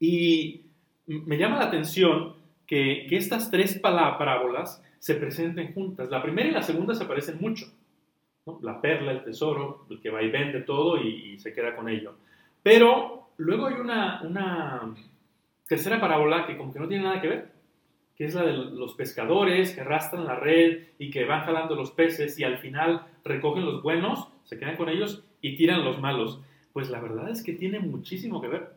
Y 0.00 0.62
me 1.06 1.38
llama 1.38 1.58
la 1.58 1.66
atención 1.66 2.34
que, 2.66 3.06
estas 3.10 3.50
tres 3.50 3.78
parábolas 3.78 4.82
se 4.98 5.14
presenten 5.14 5.72
juntas. 5.72 6.10
La 6.10 6.22
primera 6.22 6.48
y 6.48 6.52
la 6.52 6.62
segunda 6.62 6.94
se 6.94 7.04
parecen 7.04 7.38
mucho. 7.40 7.66
La 8.62 8.80
perla, 8.80 9.12
el 9.12 9.24
tesoro, 9.24 9.86
el 9.90 10.00
que 10.00 10.10
va 10.10 10.22
y 10.22 10.30
vende 10.30 10.60
todo 10.60 11.00
y, 11.00 11.32
y 11.32 11.38
se 11.38 11.52
queda 11.52 11.74
con 11.74 11.88
ello. 11.88 12.14
Pero 12.62 13.30
luego 13.38 13.66
hay 13.66 13.74
una, 13.74 14.22
una 14.22 14.94
tercera 15.66 16.00
parábola 16.00 16.46
que 16.46 16.56
como 16.56 16.72
que 16.72 16.78
no 16.78 16.88
tiene 16.88 17.04
nada 17.04 17.20
que 17.20 17.28
ver 17.28 17.56
que 18.16 18.24
es 18.24 18.34
la 18.34 18.44
de 18.44 18.54
los 18.54 18.94
pescadores 18.94 19.74
que 19.74 19.82
arrastran 19.82 20.24
la 20.24 20.36
red 20.36 20.84
y 20.98 21.10
que 21.10 21.26
van 21.26 21.44
jalando 21.44 21.76
los 21.76 21.90
peces 21.90 22.38
y 22.38 22.44
al 22.44 22.58
final 22.58 23.06
recogen 23.24 23.66
los 23.66 23.82
buenos, 23.82 24.28
se 24.44 24.58
quedan 24.58 24.76
con 24.76 24.88
ellos 24.88 25.22
y 25.42 25.56
tiran 25.56 25.84
los 25.84 26.00
malos. 26.00 26.40
Pues 26.72 26.88
la 26.88 27.00
verdad 27.00 27.28
es 27.28 27.42
que 27.42 27.52
tiene 27.52 27.78
muchísimo 27.78 28.40
que 28.40 28.48
ver, 28.48 28.75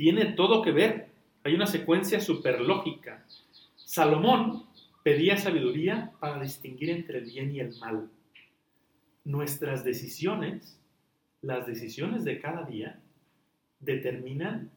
tiene 0.00 0.32
todo 0.32 0.62
que 0.62 0.72
ver. 0.72 1.08
Hay 1.44 1.54
una 1.54 1.66
secuencia 1.66 2.20
súper 2.20 2.62
lógica. 2.62 3.22
Salomón 3.76 4.64
pedía 5.02 5.36
sabiduría 5.36 6.12
para 6.20 6.40
distinguir 6.40 6.88
entre 6.88 7.18
el 7.18 7.26
bien 7.26 7.54
y 7.54 7.60
el 7.60 7.78
mal. 7.78 8.08
Nuestras 9.26 9.84
decisiones, 9.84 10.80
las 11.42 11.66
decisiones 11.66 12.24
de 12.24 12.40
cada 12.40 12.64
día, 12.64 12.98
determinan, 13.78 14.70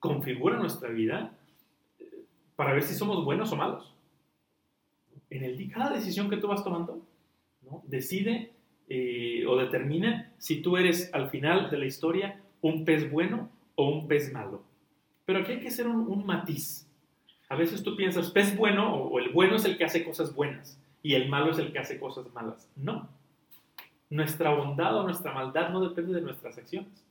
configuran 0.00 0.58
nuestra 0.58 0.88
vida 0.88 1.38
para 2.56 2.72
ver 2.72 2.82
si 2.82 2.94
somos 2.94 3.24
buenos 3.24 3.52
o 3.52 3.56
malos. 3.56 3.94
En 5.30 5.44
el 5.44 5.70
cada 5.70 5.94
decisión 5.94 6.28
que 6.28 6.38
tú 6.38 6.48
vas 6.48 6.64
tomando, 6.64 7.06
decide 7.84 8.50
eh, 8.88 9.46
o 9.46 9.56
determina 9.56 10.32
si 10.38 10.60
tú 10.60 10.76
eres 10.76 11.08
al 11.14 11.30
final 11.30 11.70
de 11.70 11.78
la 11.78 11.86
historia 11.86 12.40
un 12.62 12.84
pez 12.84 13.08
bueno 13.08 13.54
o 13.76 13.88
un 13.88 14.08
pez 14.08 14.32
malo. 14.32 14.62
Pero 15.24 15.40
aquí 15.40 15.52
hay 15.52 15.60
que 15.60 15.68
hacer 15.68 15.86
un, 15.86 16.26
matiz. 16.26 16.88
A 17.48 17.54
veces 17.54 17.82
tú 17.82 17.94
piensas, 17.94 18.30
pez 18.30 18.56
bueno 18.56 18.94
o, 18.94 19.18
el 19.20 19.30
bueno 19.30 19.56
es 19.56 19.64
el 19.64 19.78
que 19.78 19.84
hace 19.84 20.04
cosas 20.04 20.34
buenas 20.34 20.80
y 21.02 21.14
el 21.14 21.28
malo 21.28 21.52
es 21.52 21.58
el 21.58 21.72
que 21.72 21.78
hace 21.78 22.00
cosas 22.00 22.32
malas. 22.34 22.68
No. 22.74 23.08
Nuestra 24.10 24.54
bondad 24.54 24.96
o 24.96 25.04
nuestra 25.04 25.32
maldad 25.32 25.70
no 25.70 25.80
depende 25.80 26.14
de 26.14 26.20
nuestras 26.20 26.58
acciones. 26.58 27.04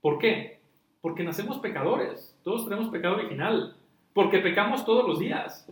¿Por 0.00 0.18
qué? 0.18 0.60
Porque 1.00 1.24
nacemos 1.24 1.58
pecadores. 1.58 2.38
Todos 2.42 2.64
tenemos 2.64 2.88
pecado 2.88 3.16
original. 3.16 3.76
Porque 4.12 4.38
pecamos 4.38 4.84
todos 4.84 5.06
los 5.06 5.18
días. 5.18 5.68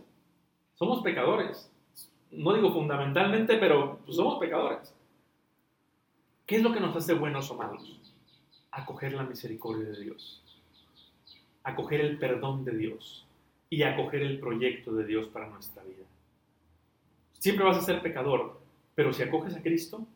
Somos 0.75 1.01
pecadores. 1.01 1.71
No 2.31 2.53
digo 2.53 2.73
fundamentalmente, 2.73 3.57
pero 3.57 3.99
pues, 4.05 4.17
somos 4.17 4.39
pecadores. 4.39 4.93
¿Qué 6.45 6.57
es 6.57 6.63
lo 6.63 6.73
que 6.73 6.79
nos 6.79 6.95
hace 6.95 7.13
buenos 7.13 7.49
o 7.51 7.55
malos? 7.55 8.02
Acoger 8.75 9.13
la 9.13 9.23
misericordia 9.23 9.87
de 9.89 9.99
Dios. 10.01 10.41
Acoger 11.63 12.01
el 12.01 12.17
perdón 12.17 12.65
de 12.65 12.75
Dios. 12.75 13.25
Y 13.69 13.83
acoger 13.83 14.21
el 14.21 14.39
proyecto 14.39 14.93
de 14.93 15.05
Dios 15.05 15.27
para 15.27 15.47
nuestra 15.47 15.83
vida. 15.83 16.05
Siempre 17.39 17.65
vas 17.65 17.77
a 17.77 17.81
ser 17.81 18.01
pecador, 18.01 18.59
pero 18.95 19.13
si 19.13 19.23
acoges 19.23 19.55
a 19.55 19.61
Cristo, 19.61 20.07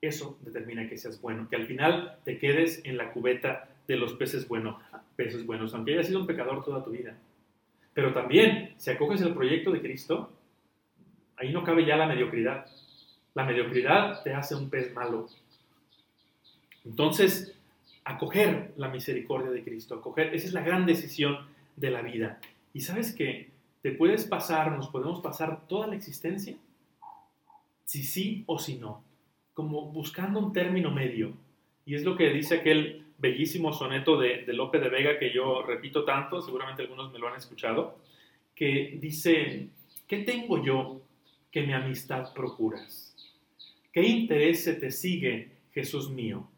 eso 0.00 0.38
determina 0.42 0.88
que 0.88 0.96
seas 0.96 1.20
bueno, 1.20 1.48
que 1.48 1.56
al 1.56 1.66
final 1.66 2.18
te 2.24 2.38
quedes 2.38 2.80
en 2.84 2.96
la 2.96 3.12
cubeta 3.12 3.68
de 3.88 3.96
los 3.96 4.14
peces, 4.14 4.46
bueno, 4.46 4.80
peces 5.16 5.46
buenos, 5.46 5.74
aunque 5.74 5.94
hayas 5.94 6.06
sido 6.06 6.20
un 6.20 6.26
pecador 6.26 6.64
toda 6.64 6.84
tu 6.84 6.90
vida. 6.90 7.16
Pero 7.94 8.12
también, 8.12 8.74
si 8.76 8.90
acoges 8.90 9.22
el 9.22 9.34
proyecto 9.34 9.70
de 9.70 9.80
Cristo, 9.80 10.30
ahí 11.36 11.52
no 11.52 11.64
cabe 11.64 11.86
ya 11.86 11.96
la 11.96 12.06
mediocridad. 12.06 12.66
La 13.34 13.44
mediocridad 13.44 14.22
te 14.22 14.34
hace 14.34 14.54
un 14.54 14.68
pez 14.68 14.92
malo. 14.94 15.28
Entonces, 16.84 17.54
acoger 18.06 18.72
la 18.76 18.88
misericordia 18.88 19.50
de 19.50 19.64
Cristo, 19.64 19.96
acoger, 19.96 20.32
esa 20.32 20.46
es 20.46 20.52
la 20.52 20.62
gran 20.62 20.86
decisión 20.86 21.38
de 21.74 21.90
la 21.90 22.02
vida. 22.02 22.40
Y 22.72 22.80
sabes 22.82 23.12
que 23.12 23.50
te 23.82 23.90
puedes 23.90 24.24
pasar, 24.24 24.70
nos 24.70 24.88
podemos 24.88 25.20
pasar 25.20 25.66
toda 25.66 25.88
la 25.88 25.96
existencia, 25.96 26.56
si 27.84 28.04
sí 28.04 28.44
o 28.46 28.60
si 28.60 28.76
no, 28.76 29.02
como 29.54 29.86
buscando 29.90 30.38
un 30.38 30.52
término 30.52 30.92
medio. 30.92 31.32
Y 31.84 31.96
es 31.96 32.04
lo 32.04 32.16
que 32.16 32.30
dice 32.30 32.56
aquel 32.56 33.06
bellísimo 33.18 33.72
soneto 33.72 34.16
de, 34.16 34.44
de 34.44 34.52
Lope 34.52 34.78
de 34.78 34.88
Vega 34.88 35.18
que 35.18 35.32
yo 35.32 35.62
repito 35.62 36.04
tanto, 36.04 36.40
seguramente 36.40 36.82
algunos 36.82 37.12
me 37.12 37.18
lo 37.18 37.26
han 37.26 37.36
escuchado, 37.36 37.98
que 38.54 38.98
dice, 39.00 39.68
¿qué 40.06 40.18
tengo 40.18 40.62
yo 40.62 41.00
que 41.50 41.62
mi 41.62 41.72
amistad 41.72 42.32
procuras? 42.32 43.16
¿Qué 43.92 44.02
interés 44.02 44.62
se 44.62 44.74
te 44.74 44.92
sigue, 44.92 45.50
Jesús 45.72 46.08
mío? 46.08 46.48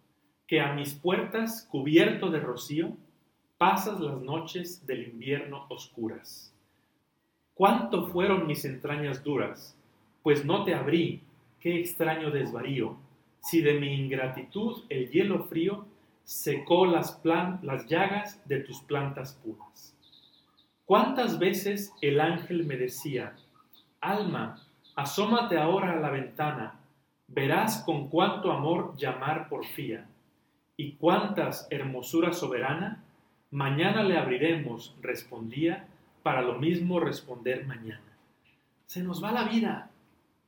Que 0.49 0.61
a 0.61 0.73
mis 0.73 0.95
puertas, 0.95 1.69
cubierto 1.71 2.31
de 2.31 2.41
rocío, 2.41 2.97
pasas 3.59 4.01
las 4.01 4.21
noches 4.21 4.85
del 4.85 5.07
invierno 5.07 5.67
oscuras. 5.69 6.53
¿Cuánto 7.55 8.09
fueron 8.09 8.49
mis 8.49 8.65
entrañas 8.65 9.23
duras? 9.23 9.77
Pues 10.25 10.45
no 10.45 10.65
te 10.65 10.75
abrí, 10.75 11.23
qué 11.61 11.79
extraño 11.79 12.33
desvarío, 12.33 12.97
si 13.41 13.61
de 13.61 13.79
mi 13.79 13.95
ingratitud 13.95 14.85
el 14.89 15.11
hielo 15.11 15.45
frío 15.45 15.87
secó 16.25 16.87
las, 16.87 17.21
las 17.63 17.87
llagas 17.87 18.41
de 18.47 18.61
tus 18.61 18.81
plantas 18.81 19.35
puras. 19.45 19.97
¿Cuántas 20.85 21.39
veces 21.39 21.93
el 22.01 22.21
ángel 22.21 22.65
me 22.65 22.77
decía, 22.77 23.37
Alma, 24.01 24.63
asómate 24.95 25.59
ahora 25.59 25.93
a 25.93 26.01
la 26.01 26.11
ventana, 26.11 26.81
verás 27.27 27.83
con 27.85 28.09
cuánto 28.09 28.53
amor 28.53 28.97
llamar 28.97 29.49
porfía, 29.49 30.07
y 30.79 30.93
cuántas 30.93 31.67
hermosura 31.71 32.33
soberana, 32.33 33.03
mañana 33.51 34.05
le 34.05 34.17
abriremos, 34.17 34.95
respondía, 35.03 35.89
para 36.23 36.41
lo 36.41 36.59
mismo 36.59 37.01
responder 37.01 37.67
mañana. 37.67 38.17
Se 38.87 39.03
nos 39.03 39.23
va 39.23 39.33
la 39.33 39.45
vida. 39.45 39.91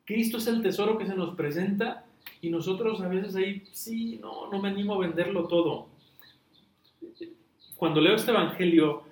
Cristo 0.05 0.39
es 0.39 0.47
el 0.47 0.63
tesoro 0.63 0.97
que 0.97 1.07
se 1.07 1.17
nos 1.17 1.35
presenta 1.35 2.05
y 2.41 2.49
nosotros 2.49 3.01
a 3.01 3.09
veces 3.09 3.35
ahí, 3.35 3.65
sí, 3.73 4.19
no, 4.23 4.49
no 4.51 4.63
me 4.63 4.69
animo 4.69 4.95
a 4.95 4.99
venderlo 4.99 5.49
todo. 5.49 5.89
Cuando 7.77 8.01
leo 8.01 8.15
este 8.15 8.31
Evangelio, 8.31 9.03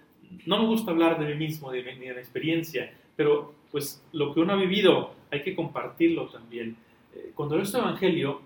no 0.47 0.63
me 0.63 0.69
gusta 0.69 0.93
hablar 0.93 1.19
de 1.19 1.35
mí 1.35 1.47
mismo, 1.47 1.73
de 1.73 1.83
mi, 1.83 1.99
de 1.99 2.15
mi 2.15 2.21
experiencia, 2.21 2.95
pero 3.17 3.55
pues 3.73 4.05
lo 4.13 4.33
que 4.33 4.41
uno 4.41 4.53
ha 4.53 4.57
vivido 4.57 5.15
hay 5.33 5.43
que 5.43 5.57
compartirlo 5.57 6.29
también. 6.29 6.77
Eh, 7.13 7.33
cuando 7.35 7.57
leo 7.57 7.65
este 7.65 7.79
Evangelio, 7.79 8.41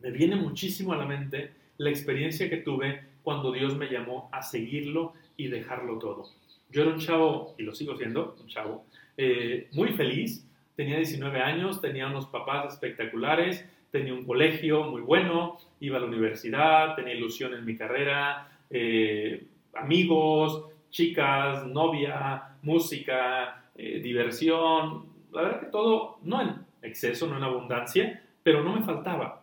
me 0.00 0.10
viene 0.10 0.36
muchísimo 0.36 0.92
a 0.92 0.96
la 0.96 1.06
mente 1.06 1.56
la 1.78 1.90
experiencia 1.90 2.50
que 2.50 2.58
tuve 2.58 3.02
cuando 3.22 3.52
Dios 3.52 3.76
me 3.76 3.88
llamó 3.88 4.28
a 4.32 4.42
seguirlo 4.42 5.14
y 5.36 5.48
dejarlo 5.48 5.98
todo. 5.98 6.24
Yo 6.70 6.82
era 6.82 6.90
un 6.90 6.98
chavo, 6.98 7.54
y 7.56 7.62
lo 7.62 7.74
sigo 7.74 7.96
siendo, 7.96 8.36
un 8.40 8.48
chavo, 8.48 8.84
eh, 9.16 9.68
muy 9.72 9.88
feliz, 9.90 10.46
tenía 10.76 10.96
19 10.96 11.40
años, 11.40 11.80
tenía 11.80 12.06
unos 12.06 12.26
papás 12.26 12.74
espectaculares, 12.74 13.64
tenía 13.90 14.12
un 14.12 14.24
colegio 14.24 14.84
muy 14.84 15.00
bueno, 15.00 15.58
iba 15.80 15.96
a 15.96 16.00
la 16.00 16.06
universidad, 16.06 16.94
tenía 16.94 17.14
ilusión 17.14 17.54
en 17.54 17.64
mi 17.64 17.76
carrera, 17.76 18.60
eh, 18.70 19.46
amigos, 19.74 20.64
chicas, 20.90 21.66
novia, 21.66 22.56
música, 22.62 23.70
eh, 23.74 24.00
diversión, 24.00 25.06
la 25.32 25.42
verdad 25.42 25.60
que 25.60 25.66
todo, 25.66 26.18
no 26.22 26.42
en 26.42 26.54
exceso, 26.82 27.26
no 27.26 27.36
en 27.36 27.44
abundancia, 27.44 28.22
pero 28.42 28.62
no 28.62 28.74
me 28.74 28.82
faltaba. 28.82 29.42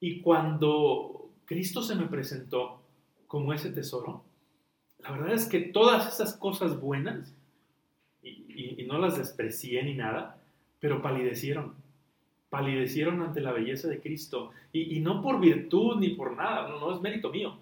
Y 0.00 0.20
cuando 0.20 1.21
Cristo 1.44 1.82
se 1.82 1.94
me 1.94 2.06
presentó 2.06 2.80
como 3.26 3.52
ese 3.52 3.70
tesoro, 3.70 4.24
la 5.02 5.10
verdad 5.10 5.32
es 5.32 5.46
que 5.46 5.60
todas 5.60 6.12
esas 6.12 6.36
cosas 6.36 6.80
buenas, 6.80 7.34
y, 8.22 8.84
no 8.86 8.98
las 8.98 9.16
desprecié 9.16 9.82
ni 9.82 9.94
nada, 9.94 10.38
pero 10.78 11.00
palidecieron 11.00 11.74
palidecieron 12.52 13.22
ante 13.22 13.40
la 13.40 13.50
belleza 13.50 13.88
de 13.88 13.98
Cristo. 13.98 14.50
Y, 14.74 15.00
no 15.00 15.22
por 15.22 15.40
virtud 15.40 15.98
ni 15.98 16.10
por 16.10 16.36
nada, 16.36 16.68
no, 16.68 16.94
es 16.94 17.00
mérito 17.00 17.30
mío. 17.30 17.56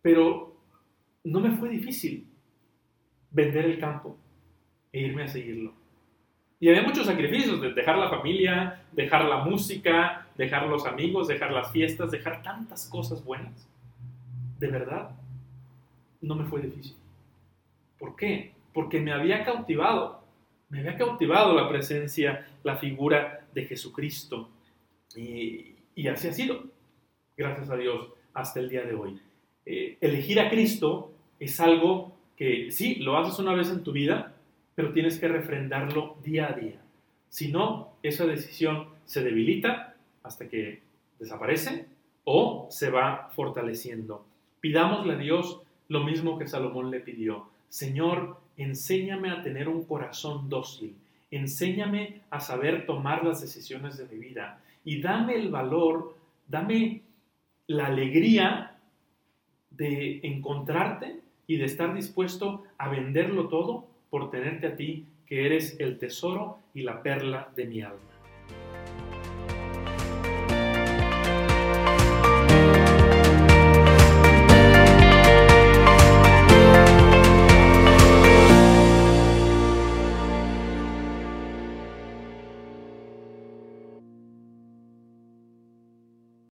Pero 0.00 0.54
no 1.24 1.40
me 1.40 1.50
fue 1.56 1.68
difícil 1.68 2.24
vender 3.32 3.64
el 3.64 3.80
campo 3.80 4.16
e 4.92 5.00
irme 5.00 5.24
a 5.24 5.28
seguirlo. 5.28 5.74
Y 6.58 6.68
había 6.68 6.82
muchos 6.82 7.06
sacrificios, 7.06 7.60
de 7.60 7.72
dejar 7.72 7.98
la 7.98 8.08
familia, 8.08 8.82
dejar 8.92 9.26
la 9.26 9.44
música, 9.44 10.26
dejar 10.36 10.66
los 10.66 10.86
amigos, 10.86 11.28
dejar 11.28 11.52
las 11.52 11.70
fiestas, 11.70 12.10
dejar 12.10 12.42
tantas 12.42 12.88
cosas 12.88 13.22
buenas. 13.24 13.68
De 14.58 14.68
verdad, 14.68 15.10
no 16.20 16.34
me 16.34 16.44
fue 16.44 16.62
difícil. 16.62 16.96
¿Por 17.98 18.16
qué? 18.16 18.52
Porque 18.72 19.00
me 19.00 19.12
había 19.12 19.44
cautivado 19.44 20.26
me 20.68 20.80
había 20.80 20.96
cautivado 20.96 21.54
la 21.54 21.68
presencia, 21.68 22.46
la 22.64 22.76
figura 22.76 23.46
de 23.54 23.64
Jesucristo. 23.66 24.50
Y, 25.14 25.76
así 26.08 26.28
ha 26.28 26.32
sido, 26.32 26.64
gracias 27.36 27.70
a 27.70 27.76
Dios, 27.76 28.08
hasta 28.34 28.60
el 28.60 28.68
día 28.68 28.82
de 28.82 28.94
hoy. 28.94 29.20
Eh, 29.64 29.96
elegir 30.00 30.40
a 30.40 30.50
Cristo 30.50 31.12
es 31.38 31.60
algo 31.60 32.16
que 32.36 32.70
sí, 32.70 32.96
lo 32.96 33.16
haces 33.16 33.38
una 33.38 33.54
vez 33.54 33.70
en 33.70 33.82
tu 33.82 33.92
vida, 33.92 34.34
pero 34.76 34.92
tienes 34.92 35.18
que 35.18 35.26
refrendarlo 35.26 36.16
día 36.22 36.48
a 36.48 36.52
día. 36.52 36.80
Si 37.28 37.50
no, 37.50 37.94
esa 38.02 38.26
decisión 38.26 38.88
se 39.06 39.24
debilita 39.24 39.96
hasta 40.22 40.48
que 40.48 40.82
desaparece 41.18 41.86
o 42.24 42.68
se 42.70 42.90
va 42.90 43.30
fortaleciendo. 43.34 44.24
Pidámosle 44.60 45.14
a 45.14 45.18
Dios 45.18 45.62
lo 45.88 46.04
mismo 46.04 46.38
que 46.38 46.46
Salomón 46.46 46.90
le 46.90 47.00
pidió. 47.00 47.48
Señor, 47.68 48.38
enséñame 48.56 49.30
a 49.30 49.42
tener 49.42 49.68
un 49.68 49.84
corazón 49.84 50.48
dócil, 50.48 50.94
enséñame 51.30 52.20
a 52.30 52.40
saber 52.40 52.84
tomar 52.84 53.24
las 53.24 53.40
decisiones 53.40 53.96
de 53.96 54.04
mi 54.06 54.18
vida 54.18 54.60
y 54.84 55.00
dame 55.00 55.36
el 55.36 55.50
valor, 55.50 56.16
dame 56.48 57.02
la 57.66 57.86
alegría 57.86 58.78
de 59.70 60.20
encontrarte 60.22 61.20
y 61.46 61.56
de 61.56 61.64
estar 61.64 61.94
dispuesto 61.94 62.64
a 62.76 62.88
venderlo 62.88 63.48
todo 63.48 63.95
por 64.10 64.30
tenerte 64.30 64.66
a 64.68 64.76
ti, 64.76 65.06
que 65.26 65.46
eres 65.46 65.76
el 65.80 65.98
tesoro 65.98 66.58
y 66.74 66.82
la 66.82 67.02
perla 67.02 67.50
de 67.56 67.66
mi 67.66 67.82
alma. 67.82 68.15